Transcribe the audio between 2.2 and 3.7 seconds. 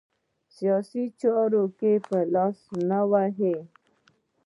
لاس نه وهي.